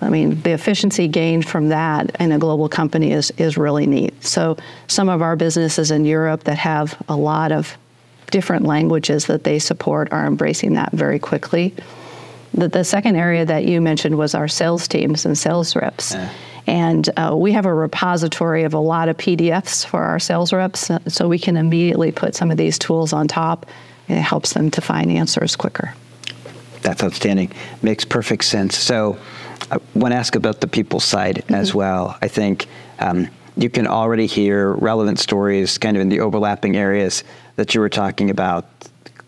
I 0.04 0.10
mean, 0.10 0.42
the 0.42 0.52
efficiency 0.52 1.08
gained 1.08 1.48
from 1.48 1.70
that 1.70 2.16
in 2.20 2.32
a 2.32 2.38
global 2.38 2.70
company 2.70 3.12
is, 3.12 3.32
is 3.38 3.58
really 3.58 3.88
neat. 3.88 4.24
So, 4.24 4.58
some 4.88 5.10
of 5.10 5.22
our 5.22 5.36
businesses 5.36 5.92
in 5.92 6.06
Europe 6.06 6.44
that 6.44 6.58
have 6.58 7.02
a 7.08 7.16
lot 7.16 7.52
of 7.52 7.78
different 8.30 8.66
languages 8.66 9.28
that 9.28 9.44
they 9.44 9.60
support 9.60 10.12
are 10.12 10.26
embracing 10.26 10.74
that 10.74 10.92
very 10.92 11.20
quickly. 11.20 11.74
The, 12.54 12.68
the 12.68 12.84
second 12.84 13.16
area 13.16 13.46
that 13.46 13.66
you 13.66 13.80
mentioned 13.82 14.18
was 14.18 14.36
our 14.36 14.48
sales 14.48 14.88
teams 14.88 15.26
and 15.26 15.38
sales 15.38 15.76
reps. 15.76 16.14
Yeah. 16.14 16.30
And 16.66 17.10
uh, 17.18 17.36
we 17.36 17.52
have 17.52 17.66
a 17.66 17.74
repository 17.74 18.64
of 18.64 18.74
a 18.74 18.80
lot 18.80 19.10
of 19.10 19.18
PDFs 19.18 19.86
for 19.86 20.04
our 20.04 20.20
sales 20.20 20.54
reps, 20.54 20.90
so 21.08 21.28
we 21.28 21.38
can 21.38 21.58
immediately 21.58 22.12
put 22.12 22.36
some 22.36 22.52
of 22.52 22.58
these 22.58 22.80
tools 22.80 23.12
on 23.12 23.28
top, 23.28 23.66
and 24.08 24.18
it 24.18 24.22
helps 24.22 24.54
them 24.54 24.72
to 24.72 24.82
find 24.82 25.12
answers 25.12 25.56
quicker. 25.56 25.94
That's 26.82 27.04
outstanding. 27.04 27.52
Makes 27.82 28.06
perfect 28.06 28.46
sense. 28.46 28.78
So, 28.78 29.18
I 29.74 29.78
want 29.96 30.12
to 30.12 30.18
ask 30.18 30.36
about 30.36 30.62
the 30.62 30.68
people 30.68 31.00
side 31.00 31.38
mm-hmm. 31.38 31.56
as 31.56 31.74
well. 31.74 32.16
I 32.22 32.28
think 32.28 32.68
um, 33.00 33.28
you 33.58 33.70
can 33.72 33.88
already 33.88 34.28
hear 34.28 34.74
relevant 34.74 35.18
stories 35.18 35.80
kind 35.80 35.98
of 35.98 36.02
in 36.02 36.10
the 36.10 36.20
overlapping 36.20 36.76
areas 36.76 37.24
that 37.56 37.74
you 37.74 37.82
were 37.82 37.90
talking 37.90 38.30
about. 38.30 38.66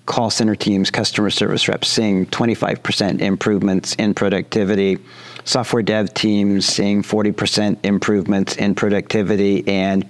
Call 0.05 0.29
center 0.29 0.55
teams, 0.55 0.91
customer 0.91 1.31
service 1.31 1.67
reps 1.67 1.87
seeing 1.87 2.27
25% 2.27 3.21
improvements 3.21 3.95
in 3.95 4.13
productivity, 4.13 4.99
software 5.45 5.81
dev 5.81 6.13
teams 6.13 6.67
seeing 6.67 7.01
40% 7.01 7.79
improvements 7.83 8.55
in 8.55 8.75
productivity, 8.75 9.67
and 9.67 10.07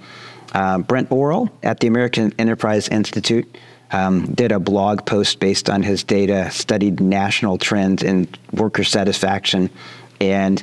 uh, 0.52 0.78
Brent 0.78 1.08
Orrell 1.08 1.50
at 1.62 1.80
the 1.80 1.86
American 1.86 2.34
Enterprise 2.38 2.88
Institute 2.88 3.56
um, 3.90 4.26
did 4.34 4.52
a 4.52 4.60
blog 4.60 5.06
post 5.06 5.40
based 5.40 5.70
on 5.70 5.82
his 5.82 6.04
data, 6.04 6.50
studied 6.50 7.00
national 7.00 7.56
trends 7.56 8.02
in 8.02 8.28
worker 8.52 8.84
satisfaction, 8.84 9.70
and 10.20 10.62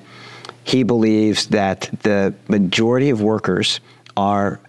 he 0.63 0.83
believes 0.83 1.47
that 1.47 1.89
the 2.03 2.33
majority 2.47 3.09
of 3.09 3.21
workers 3.21 3.79
are 4.15 4.59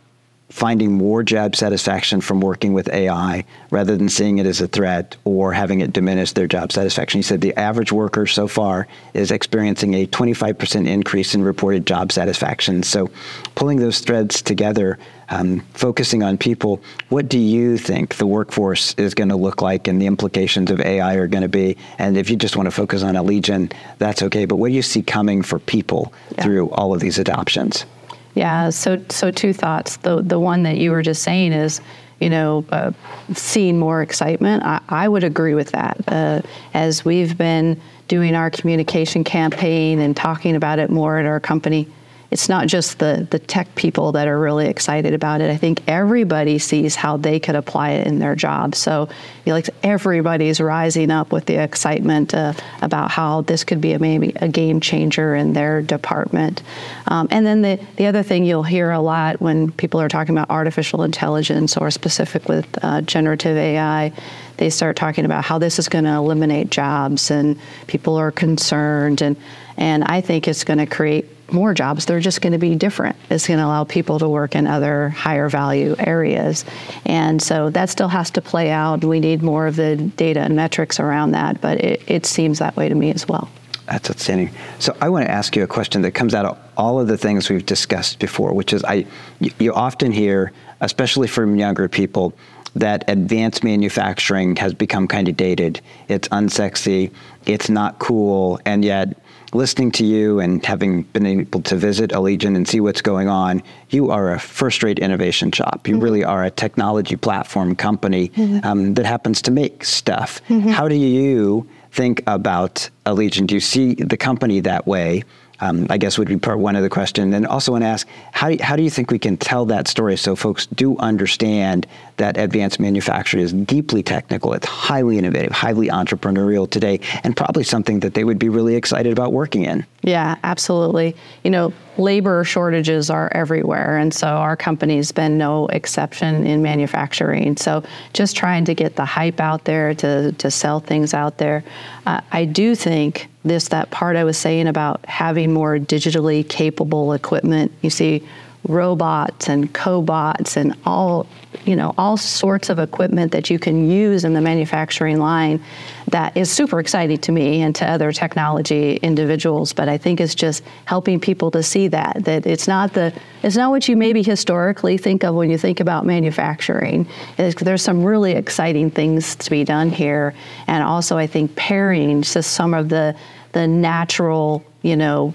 finding 0.50 0.92
more 0.92 1.22
job 1.22 1.56
satisfaction 1.56 2.20
from 2.20 2.40
working 2.40 2.74
with 2.74 2.88
AI 2.90 3.44
rather 3.70 3.96
than 3.96 4.08
seeing 4.08 4.38
it 4.38 4.46
as 4.46 4.60
a 4.60 4.68
threat 4.68 5.16
or 5.24 5.52
having 5.52 5.80
it 5.80 5.92
diminish 5.92 6.32
their 6.32 6.46
job 6.46 6.70
satisfaction. 6.70 7.18
He 7.18 7.22
said 7.22 7.40
the 7.40 7.58
average 7.58 7.90
worker 7.90 8.26
so 8.26 8.46
far 8.46 8.86
is 9.14 9.30
experiencing 9.30 9.94
a 9.94 10.06
25% 10.06 10.86
increase 10.86 11.34
in 11.34 11.42
reported 11.42 11.86
job 11.86 12.12
satisfaction. 12.12 12.82
So, 12.82 13.10
pulling 13.54 13.78
those 13.78 14.00
threads 14.00 14.42
together, 14.42 14.98
um, 15.30 15.60
focusing 15.72 16.22
on 16.22 16.36
people, 16.36 16.80
what 17.08 17.28
do 17.28 17.38
you 17.38 17.78
think 17.78 18.16
the 18.16 18.26
workforce 18.26 18.94
is 18.94 19.14
going 19.14 19.30
to 19.30 19.36
look 19.36 19.62
like 19.62 19.88
and 19.88 20.00
the 20.00 20.06
implications 20.06 20.70
of 20.70 20.80
AI 20.80 21.14
are 21.14 21.26
going 21.26 21.42
to 21.42 21.48
be? 21.48 21.76
And 21.98 22.16
if 22.18 22.28
you 22.28 22.36
just 22.36 22.56
want 22.56 22.66
to 22.66 22.70
focus 22.70 23.02
on 23.02 23.14
Allegion, 23.14 23.72
that's 23.98 24.22
okay. 24.22 24.44
But 24.44 24.56
what 24.56 24.68
do 24.68 24.74
you 24.74 24.82
see 24.82 25.02
coming 25.02 25.42
for 25.42 25.58
people 25.58 26.12
yeah. 26.36 26.44
through 26.44 26.70
all 26.70 26.94
of 26.94 27.00
these 27.00 27.18
adoptions? 27.18 27.86
Yeah, 28.34 28.70
so 28.70 29.02
so 29.08 29.30
two 29.30 29.52
thoughts. 29.52 29.96
The 29.98 30.20
the 30.20 30.40
one 30.40 30.64
that 30.64 30.76
you 30.76 30.90
were 30.90 31.02
just 31.02 31.22
saying 31.22 31.52
is, 31.52 31.80
you 32.20 32.28
know, 32.28 32.64
uh, 32.70 32.92
seeing 33.32 33.78
more 33.78 34.02
excitement. 34.02 34.64
I, 34.64 34.80
I, 34.88 35.08
would 35.08 35.24
agree 35.24 35.54
with 35.54 35.70
that. 35.70 36.00
Uh, 36.08 36.42
as 36.74 37.04
we've 37.04 37.38
been 37.38 37.80
doing 38.08 38.34
our 38.34 38.50
communication 38.50 39.24
campaign 39.24 40.00
and 40.00 40.16
talking 40.16 40.56
about 40.56 40.78
it 40.78 40.90
more 40.90 41.18
at 41.18 41.26
our 41.26 41.40
company, 41.40 41.88
it's 42.34 42.48
not 42.48 42.66
just 42.66 42.98
the 42.98 43.28
the 43.30 43.38
tech 43.38 43.72
people 43.76 44.10
that 44.10 44.26
are 44.26 44.40
really 44.40 44.66
excited 44.66 45.14
about 45.14 45.40
it. 45.40 45.52
I 45.52 45.56
think 45.56 45.80
everybody 45.86 46.58
sees 46.58 46.96
how 46.96 47.16
they 47.16 47.38
could 47.38 47.54
apply 47.54 47.90
it 47.90 48.08
in 48.08 48.18
their 48.18 48.34
job. 48.34 48.74
So, 48.74 49.08
you 49.44 49.50
know, 49.50 49.54
like 49.54 49.70
everybody's 49.84 50.60
rising 50.60 51.12
up 51.12 51.30
with 51.30 51.46
the 51.46 51.62
excitement 51.62 52.34
uh, 52.34 52.52
about 52.82 53.12
how 53.12 53.42
this 53.42 53.62
could 53.62 53.80
be 53.80 53.92
a, 53.92 54.00
maybe 54.00 54.32
a 54.40 54.48
game 54.48 54.80
changer 54.80 55.36
in 55.36 55.52
their 55.52 55.80
department. 55.80 56.64
Um, 57.06 57.28
and 57.30 57.46
then 57.46 57.62
the 57.62 57.80
the 57.98 58.06
other 58.06 58.24
thing 58.24 58.44
you'll 58.44 58.64
hear 58.64 58.90
a 58.90 59.00
lot 59.00 59.40
when 59.40 59.70
people 59.70 60.00
are 60.00 60.08
talking 60.08 60.36
about 60.36 60.50
artificial 60.50 61.04
intelligence 61.04 61.76
or 61.76 61.88
specific 61.92 62.48
with 62.48 62.66
uh, 62.82 63.00
generative 63.02 63.56
AI 63.56 64.12
they 64.56 64.70
start 64.70 64.94
talking 64.94 65.24
about 65.24 65.44
how 65.44 65.58
this 65.58 65.80
is 65.80 65.88
going 65.88 66.04
to 66.04 66.12
eliminate 66.12 66.70
jobs 66.70 67.30
and 67.30 67.58
people 67.88 68.16
are 68.16 68.30
concerned 68.30 69.20
and 69.22 69.36
and 69.76 70.04
I 70.04 70.20
think 70.20 70.46
it's 70.46 70.62
going 70.62 70.78
to 70.78 70.86
create 70.86 71.26
more 71.50 71.74
jobs. 71.74 72.06
They're 72.06 72.20
just 72.20 72.40
going 72.40 72.52
to 72.52 72.58
be 72.58 72.74
different. 72.74 73.16
It's 73.30 73.46
going 73.46 73.58
to 73.58 73.66
allow 73.66 73.84
people 73.84 74.18
to 74.18 74.28
work 74.28 74.54
in 74.54 74.66
other 74.66 75.10
higher 75.10 75.48
value 75.48 75.94
areas. 75.98 76.64
And 77.04 77.40
so 77.40 77.70
that 77.70 77.90
still 77.90 78.08
has 78.08 78.30
to 78.32 78.40
play 78.40 78.70
out. 78.70 79.04
We 79.04 79.20
need 79.20 79.42
more 79.42 79.66
of 79.66 79.76
the 79.76 79.96
data 79.96 80.40
and 80.40 80.56
metrics 80.56 80.98
around 81.00 81.32
that, 81.32 81.60
but 81.60 81.80
it, 81.80 82.02
it 82.06 82.26
seems 82.26 82.58
that 82.58 82.76
way 82.76 82.88
to 82.88 82.94
me 82.94 83.12
as 83.12 83.28
well. 83.28 83.48
That's 83.86 84.10
outstanding. 84.10 84.50
So 84.78 84.96
I 85.00 85.10
want 85.10 85.26
to 85.26 85.30
ask 85.30 85.54
you 85.54 85.62
a 85.62 85.66
question 85.66 86.02
that 86.02 86.12
comes 86.12 86.34
out 86.34 86.46
of 86.46 86.58
all 86.76 86.98
of 87.00 87.06
the 87.06 87.18
things 87.18 87.50
we've 87.50 87.66
discussed 87.66 88.18
before, 88.18 88.54
which 88.54 88.72
is 88.72 88.82
I 88.84 89.06
you 89.40 89.74
often 89.74 90.10
hear, 90.10 90.52
especially 90.80 91.28
from 91.28 91.56
younger 91.56 91.86
people, 91.88 92.32
that 92.74 93.04
advanced 93.08 93.62
manufacturing 93.62 94.56
has 94.56 94.72
become 94.74 95.06
kind 95.06 95.28
of 95.28 95.36
dated. 95.36 95.80
It's 96.08 96.28
unsexy, 96.28 97.12
it's 97.46 97.68
not 97.68 97.98
cool, 97.98 98.58
and 98.64 98.84
yet 98.84 99.18
listening 99.54 99.92
to 99.92 100.04
you 100.04 100.40
and 100.40 100.64
having 100.64 101.02
been 101.04 101.26
able 101.26 101.62
to 101.62 101.76
visit 101.76 102.10
Allegion 102.10 102.56
and 102.56 102.66
see 102.68 102.80
what's 102.80 103.00
going 103.00 103.28
on, 103.28 103.62
you 103.90 104.10
are 104.10 104.32
a 104.32 104.38
first 104.38 104.82
rate 104.82 104.98
innovation 104.98 105.52
shop. 105.52 105.86
You 105.86 105.94
mm-hmm. 105.94 106.04
really 106.04 106.24
are 106.24 106.44
a 106.44 106.50
technology 106.50 107.16
platform 107.16 107.76
company 107.76 108.28
mm-hmm. 108.30 108.66
um, 108.66 108.94
that 108.94 109.06
happens 109.06 109.40
to 109.42 109.50
make 109.50 109.84
stuff. 109.84 110.42
Mm-hmm. 110.48 110.68
How 110.68 110.88
do 110.88 110.96
you 110.96 111.66
think 111.92 112.22
about 112.26 112.90
Allegion? 113.06 113.46
Do 113.46 113.54
you 113.54 113.60
see 113.60 113.94
the 113.94 114.16
company 114.16 114.60
that 114.60 114.86
way? 114.86 115.22
Um, 115.60 115.86
I 115.90 115.98
guess 115.98 116.18
would 116.18 116.28
be 116.28 116.36
part 116.36 116.58
one 116.58 116.76
of 116.76 116.82
the 116.82 116.90
question. 116.90 117.32
And 117.32 117.46
also 117.46 117.72
want 117.72 117.82
to 117.82 117.88
ask, 117.88 118.06
how 118.32 118.50
do, 118.50 118.62
how 118.62 118.76
do 118.76 118.82
you 118.82 118.90
think 118.90 119.10
we 119.10 119.18
can 119.18 119.36
tell 119.36 119.64
that 119.66 119.88
story 119.88 120.16
so 120.16 120.36
folks 120.36 120.66
do 120.66 120.96
understand 120.98 121.86
that 122.16 122.36
advanced 122.36 122.80
manufacturing 122.80 123.42
is 123.42 123.52
deeply 123.52 124.02
technical, 124.02 124.52
it's 124.52 124.66
highly 124.66 125.18
innovative, 125.18 125.52
highly 125.52 125.88
entrepreneurial 125.88 126.68
today, 126.68 127.00
and 127.22 127.36
probably 127.36 127.64
something 127.64 128.00
that 128.00 128.14
they 128.14 128.24
would 128.24 128.38
be 128.38 128.48
really 128.48 128.76
excited 128.76 129.12
about 129.12 129.32
working 129.32 129.64
in? 129.64 129.84
Yeah, 130.02 130.36
absolutely. 130.44 131.16
You 131.42 131.50
know, 131.50 131.72
labor 131.98 132.44
shortages 132.44 133.10
are 133.10 133.30
everywhere, 133.32 133.98
and 133.98 134.12
so 134.12 134.26
our 134.26 134.56
company's 134.56 135.12
been 135.12 135.38
no 135.38 135.66
exception 135.68 136.46
in 136.46 136.62
manufacturing. 136.62 137.56
So 137.56 137.82
just 138.12 138.36
trying 138.36 138.64
to 138.66 138.74
get 138.74 138.96
the 138.96 139.04
hype 139.04 139.40
out 139.40 139.64
there 139.64 139.94
to, 139.94 140.32
to 140.32 140.50
sell 140.50 140.80
things 140.80 141.14
out 141.14 141.38
there. 141.38 141.64
Uh, 142.06 142.20
I 142.32 142.44
do 142.44 142.74
think 142.74 143.28
this 143.44 143.68
that 143.68 143.90
part 143.90 144.16
I 144.16 144.24
was 144.24 144.38
saying 144.38 144.66
about 144.66 145.04
having 145.06 145.52
more 145.52 145.78
digitally 145.78 146.48
capable 146.48 147.12
equipment. 147.12 147.72
You 147.82 147.90
see 147.90 148.22
robots 148.68 149.48
and 149.48 149.72
cobots 149.74 150.56
and 150.56 150.74
all 150.86 151.26
you 151.64 151.76
know 151.76 151.94
all 151.98 152.16
sorts 152.16 152.68
of 152.68 152.78
equipment 152.78 153.32
that 153.32 153.50
you 153.50 153.58
can 153.58 153.88
use 153.88 154.24
in 154.24 154.32
the 154.32 154.40
manufacturing 154.40 155.18
line 155.18 155.62
that 156.08 156.36
is 156.36 156.50
super 156.50 156.80
exciting 156.80 157.18
to 157.18 157.32
me 157.32 157.62
and 157.62 157.74
to 157.74 157.86
other 157.86 158.12
technology 158.12 158.96
individuals. 158.96 159.72
But 159.72 159.88
i 159.88 159.98
think 159.98 160.20
it's 160.20 160.34
just 160.34 160.62
helping 160.86 161.20
people 161.20 161.50
to 161.50 161.62
see 161.62 161.88
that 161.88 162.24
that 162.24 162.46
it's 162.46 162.66
not 162.66 162.94
the 162.94 163.12
it's 163.42 163.56
not 163.56 163.70
what 163.70 163.86
you 163.88 163.96
maybe 163.96 164.22
historically 164.22 164.96
think 164.96 165.24
of 165.24 165.34
when 165.34 165.50
you 165.50 165.58
think 165.58 165.80
about 165.80 166.06
manufacturing. 166.06 167.06
It's, 167.36 167.60
there's 167.62 167.82
some 167.82 168.02
really 168.02 168.32
exciting 168.32 168.90
things 168.90 169.36
to 169.36 169.50
be 169.50 169.64
done 169.64 169.90
here. 169.90 170.34
And 170.66 170.82
also 170.82 171.18
i 171.18 171.26
think 171.26 171.54
pairing 171.56 172.22
just 172.22 172.52
some 172.52 172.72
of 172.72 172.88
the 172.88 173.14
the 173.52 173.68
natural 173.68 174.64
you 174.82 174.96
know 174.96 175.34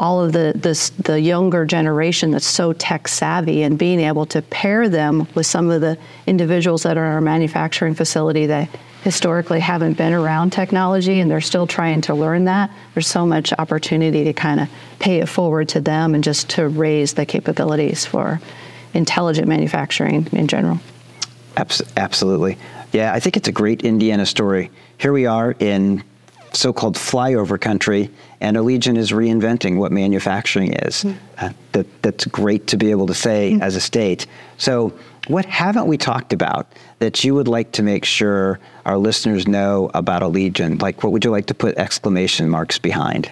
all 0.00 0.24
of 0.24 0.32
the 0.32 0.52
this, 0.56 0.88
the 0.90 1.20
younger 1.20 1.66
generation 1.66 2.30
that's 2.30 2.46
so 2.46 2.72
tech 2.72 3.06
savvy 3.06 3.62
and 3.62 3.78
being 3.78 4.00
able 4.00 4.24
to 4.24 4.40
pair 4.40 4.88
them 4.88 5.28
with 5.34 5.44
some 5.44 5.70
of 5.70 5.82
the 5.82 5.96
individuals 6.26 6.82
that 6.84 6.96
are 6.96 7.04
in 7.04 7.12
our 7.12 7.20
manufacturing 7.20 7.94
facility 7.94 8.46
that 8.46 8.68
historically 9.04 9.60
haven't 9.60 9.98
been 9.98 10.14
around 10.14 10.50
technology 10.50 11.20
and 11.20 11.30
they're 11.30 11.40
still 11.40 11.66
trying 11.66 12.00
to 12.00 12.14
learn 12.14 12.46
that. 12.46 12.70
There's 12.94 13.06
so 13.06 13.26
much 13.26 13.52
opportunity 13.58 14.24
to 14.24 14.32
kind 14.32 14.58
of 14.60 14.68
pay 14.98 15.20
it 15.20 15.28
forward 15.28 15.68
to 15.70 15.80
them 15.82 16.14
and 16.14 16.24
just 16.24 16.48
to 16.50 16.66
raise 16.66 17.12
the 17.12 17.26
capabilities 17.26 18.06
for 18.06 18.40
intelligent 18.94 19.48
manufacturing 19.48 20.26
in 20.32 20.48
general. 20.48 20.80
Absolutely. 21.96 22.56
Yeah, 22.92 23.12
I 23.12 23.20
think 23.20 23.36
it's 23.36 23.48
a 23.48 23.52
great 23.52 23.82
Indiana 23.82 24.24
story. 24.24 24.70
Here 24.96 25.12
we 25.12 25.26
are 25.26 25.52
in 25.58 26.02
so 26.52 26.72
called 26.72 26.96
flyover 26.96 27.60
country, 27.60 28.10
and 28.40 28.56
Allegion 28.56 28.96
is 28.96 29.12
reinventing 29.12 29.76
what 29.76 29.92
manufacturing 29.92 30.72
is. 30.72 31.04
Mm. 31.04 31.16
Uh, 31.38 31.50
that, 31.72 32.02
that's 32.02 32.24
great 32.26 32.66
to 32.68 32.76
be 32.76 32.90
able 32.90 33.06
to 33.06 33.14
say 33.14 33.52
mm. 33.52 33.62
as 33.62 33.76
a 33.76 33.80
state. 33.80 34.26
So, 34.58 34.92
what 35.28 35.44
haven't 35.44 35.86
we 35.86 35.96
talked 35.96 36.32
about 36.32 36.66
that 36.98 37.22
you 37.22 37.34
would 37.34 37.46
like 37.46 37.72
to 37.72 37.82
make 37.82 38.04
sure 38.04 38.58
our 38.84 38.98
listeners 38.98 39.46
know 39.46 39.90
about 39.94 40.22
Allegion? 40.22 40.80
Like, 40.80 41.04
what 41.04 41.12
would 41.12 41.24
you 41.24 41.30
like 41.30 41.46
to 41.46 41.54
put 41.54 41.76
exclamation 41.76 42.48
marks 42.48 42.78
behind? 42.78 43.30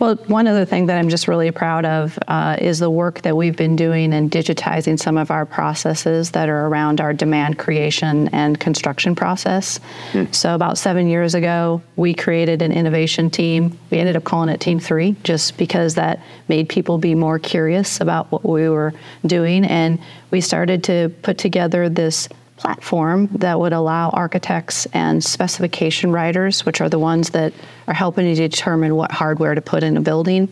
Well, 0.00 0.14
one 0.28 0.46
other 0.46 0.64
thing 0.64 0.86
that 0.86 0.96
I'm 0.96 1.10
just 1.10 1.28
really 1.28 1.50
proud 1.50 1.84
of 1.84 2.18
uh, 2.26 2.56
is 2.58 2.78
the 2.78 2.88
work 2.88 3.20
that 3.20 3.36
we've 3.36 3.54
been 3.54 3.76
doing 3.76 4.14
in 4.14 4.30
digitizing 4.30 4.98
some 4.98 5.18
of 5.18 5.30
our 5.30 5.44
processes 5.44 6.30
that 6.30 6.48
are 6.48 6.68
around 6.68 7.02
our 7.02 7.12
demand 7.12 7.58
creation 7.58 8.28
and 8.28 8.58
construction 8.58 9.14
process. 9.14 9.78
Mm. 10.12 10.34
So, 10.34 10.54
about 10.54 10.78
seven 10.78 11.06
years 11.06 11.34
ago, 11.34 11.82
we 11.96 12.14
created 12.14 12.62
an 12.62 12.72
innovation 12.72 13.28
team. 13.28 13.78
We 13.90 13.98
ended 13.98 14.16
up 14.16 14.24
calling 14.24 14.48
it 14.48 14.58
Team 14.58 14.80
Three 14.80 15.16
just 15.22 15.58
because 15.58 15.96
that 15.96 16.20
made 16.48 16.70
people 16.70 16.96
be 16.96 17.14
more 17.14 17.38
curious 17.38 18.00
about 18.00 18.32
what 18.32 18.42
we 18.42 18.70
were 18.70 18.94
doing. 19.26 19.66
And 19.66 19.98
we 20.30 20.40
started 20.40 20.82
to 20.84 21.10
put 21.20 21.36
together 21.36 21.90
this 21.90 22.26
platform 22.60 23.26
that 23.38 23.58
would 23.58 23.72
allow 23.72 24.10
architects 24.10 24.86
and 24.92 25.24
specification 25.24 26.12
writers, 26.12 26.66
which 26.66 26.80
are 26.82 26.90
the 26.90 26.98
ones 26.98 27.30
that 27.30 27.54
are 27.88 27.94
helping 27.94 28.26
to 28.26 28.34
determine 28.34 28.94
what 28.94 29.10
hardware 29.10 29.54
to 29.54 29.62
put 29.62 29.82
in 29.82 29.96
a 29.96 30.00
building, 30.00 30.46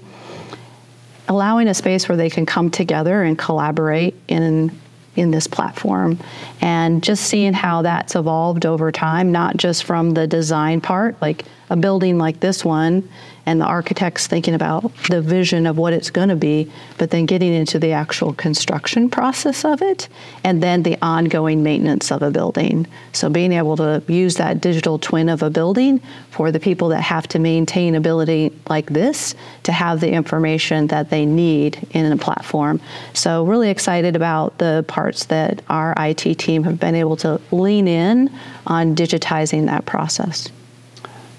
allowing 1.29 1.69
a 1.69 1.75
space 1.75 2.09
where 2.09 2.17
they 2.17 2.31
can 2.31 2.47
come 2.47 2.71
together 2.71 3.23
and 3.23 3.39
collaborate 3.39 4.15
in 4.27 4.77
in 5.17 5.33
this 5.33 5.49
platform. 5.49 6.17
And 6.61 7.03
just 7.03 7.25
seeing 7.25 7.53
how 7.53 7.83
that's 7.83 8.15
evolved 8.15 8.65
over 8.65 8.93
time 8.93 9.33
not 9.33 9.57
just 9.57 9.83
from 9.85 10.13
the 10.13 10.27
design 10.27 10.81
part 10.81 11.21
like 11.21 11.45
a 11.71 11.77
building 11.77 12.19
like 12.19 12.41
this 12.41 12.65
one 12.65 13.09
and 13.49 13.63
the 13.63 13.65
architects 13.65 14.27
thinking 14.27 14.53
about 14.53 14.93
the 15.09 15.23
vision 15.23 15.67
of 15.67 15.79
what 15.79 15.95
it's 15.95 16.11
going 16.11 16.29
to 16.29 16.37
be, 16.37 16.71
but 16.99 17.11
then 17.11 17.25
getting 17.25 17.55
into 17.55 17.79
the 17.79 17.93
actual 17.93 18.35
construction 18.35 19.09
process 19.09 19.65
of 19.65 19.81
it, 19.81 20.07
and 20.45 20.63
then 20.63 20.83
the 20.83 20.99
ongoing 21.01 21.63
maintenance 21.63 22.13
of 22.13 22.21
a 22.21 22.31
building. 22.31 22.87
So 23.15 23.31
being 23.31 23.53
able 23.55 23.75
to 23.79 24.03
use 24.07 24.35
that 24.35 24.61
digital 24.61 24.99
twin 24.99 25.31
of 25.31 25.43
a 25.43 25.49
building 25.49 26.03
for 26.31 26.53
the 26.53 26.61
people 26.61 26.91
that 26.91 27.01
have 27.01 27.27
to 27.29 27.39
maintain 27.39 27.95
ability 27.95 28.53
like 28.69 28.91
this 28.91 29.35
to 29.63 29.73
have 29.73 30.01
the 30.01 30.11
information 30.11 30.89
that 30.89 31.09
they 31.09 31.25
need 31.25 31.89
in 31.93 32.13
a 32.13 32.19
platform. 32.19 32.83
So 33.15 33.47
really 33.47 33.71
excited 33.71 34.15
about 34.15 34.59
the 34.59 34.85
parts 34.89 35.25
that 35.27 35.63
our 35.71 35.95
IT 35.97 36.35
team 36.35 36.65
have 36.65 36.79
been 36.79 36.95
able 36.95 37.17
to 37.17 37.41
lean 37.51 37.89
in 37.89 38.31
on 38.67 38.95
digitizing 38.95 39.65
that 39.67 39.87
process. 39.87 40.51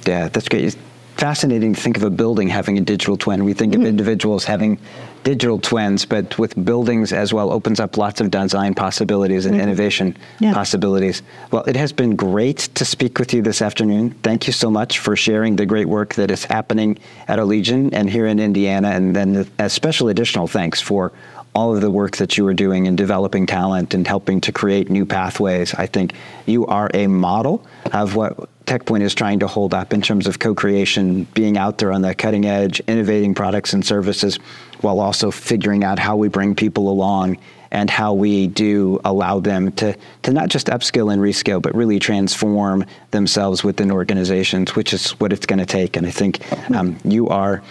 Yeah, 0.08 0.30
that's 0.30 0.50
great 0.50 0.76
fascinating 1.20 1.74
to 1.74 1.82
think 1.82 1.98
of 1.98 2.04
a 2.04 2.10
building 2.10 2.48
having 2.48 2.78
a 2.78 2.82
digital 2.82 3.18
twin. 3.18 3.44
We 3.44 3.54
think 3.54 3.74
mm-hmm. 3.74 3.82
of 3.82 3.88
individuals 3.88 4.46
having 4.46 4.80
digital 5.24 5.60
twins, 5.60 6.06
but 6.06 6.38
with 6.40 6.56
buildings 6.64 7.12
as 7.12 7.34
well 7.34 7.52
opens 7.52 7.82
up 7.82 7.98
lots 7.98 8.22
of 8.22 8.32
design 8.32 8.74
possibilities 8.74 9.46
and 9.46 9.56
mm-hmm. 9.56 9.64
innovation 9.64 10.18
yeah. 10.40 10.54
possibilities. 10.54 11.22
Well, 11.52 11.64
it 11.66 11.76
has 11.76 11.92
been 11.92 12.16
great 12.16 12.60
to 12.76 12.86
speak 12.86 13.20
with 13.20 13.34
you 13.34 13.42
this 13.42 13.62
afternoon. 13.62 14.12
Thank 14.24 14.48
you 14.48 14.54
so 14.54 14.72
much 14.72 15.00
for 15.00 15.18
sharing 15.18 15.58
the 15.58 15.66
great 15.66 15.88
work 15.88 16.16
that 16.16 16.32
is 16.32 16.46
happening 16.46 16.98
at 17.28 17.38
Allegion 17.38 17.90
and 17.92 18.10
here 18.10 18.26
in 18.26 18.40
Indiana, 18.40 18.90
and 18.90 19.14
then 19.14 19.46
a 19.60 19.70
special 19.70 20.08
additional 20.08 20.48
thanks 20.48 20.80
for 20.80 21.12
all 21.56 21.76
of 21.76 21.82
the 21.82 21.92
work 21.92 22.18
that 22.18 22.38
you 22.38 22.46
are 22.48 22.54
doing 22.54 22.86
in 22.86 22.96
developing 22.96 23.46
talent 23.46 23.94
and 23.94 24.08
helping 24.08 24.40
to 24.42 24.52
create 24.52 24.90
new 24.90 25.06
pathways. 25.06 25.74
I 25.74 25.88
think 25.88 26.14
you 26.46 26.66
are 26.68 26.90
a 26.94 27.08
model 27.08 27.66
of 27.92 28.16
what 28.16 28.50
TechPoint 28.66 29.02
is 29.02 29.16
trying 29.16 29.40
to 29.40 29.48
hold 29.48 29.74
up 29.74 29.94
in 29.94 30.02
terms 30.02 30.28
of 30.28 30.38
co-creation, 30.38 31.24
being 31.34 31.58
out 31.58 31.80
there 31.80 31.92
on 31.92 32.04
the 32.04 32.14
cutting 32.14 32.46
edge, 32.46 32.80
innovating 32.82 33.34
products 33.34 33.74
and 33.74 33.84
services, 33.84 34.38
while 34.82 35.00
also 35.00 35.32
figuring 35.32 35.84
out 35.84 35.98
how 35.98 36.16
we 36.16 36.28
bring 36.28 36.54
people 36.54 36.88
along 36.90 37.38
and 37.72 37.90
how 37.90 38.14
we 38.14 38.48
do 38.48 39.00
allow 39.06 39.40
them 39.40 39.72
to, 39.74 39.96
to 40.24 40.32
not 40.32 40.50
just 40.50 40.68
upskill 40.68 41.12
and 41.12 41.22
reskill, 41.22 41.62
but 41.62 41.74
really 41.76 42.00
transform 42.00 42.86
themselves 43.12 43.64
within 43.64 43.92
organizations, 43.92 44.76
which 44.76 44.94
is 44.94 45.12
what 45.20 45.34
it's 45.34 45.46
going 45.46 45.60
to 45.60 45.66
take. 45.66 45.96
And 45.96 46.06
I 46.06 46.12
think 46.12 46.40
um, 46.72 46.98
you 47.04 47.28
are 47.30 47.64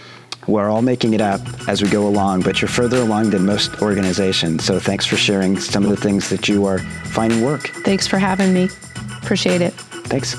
we're 0.49 0.69
all 0.69 0.83
making 0.83 1.13
it 1.13 1.21
up 1.21 1.41
as 1.69 1.83
we 1.83 1.89
go 1.91 2.09
along, 2.09 2.43
but 2.43 2.61
you're 2.61 2.69
further 2.69 2.99
along 2.99 3.31
than 3.31 3.47
most 3.47 3.81
organizations. 3.83 4.65
So 4.65 4.81
thanks 4.81 5.07
for 5.07 5.17
sharing 5.17 5.61
some 5.61 5.85
of 5.85 5.91
the 5.91 5.97
things 5.97 6.31
that 6.31 6.49
you 6.49 6.65
are 6.65 6.79
finding 6.79 7.43
work. 7.43 7.69
Thanks 7.85 8.07
for 8.07 8.19
having 8.19 8.53
me. 8.53 8.69
Appreciate 9.23 9.61
it. 9.61 9.75
Thanks. 10.09 10.35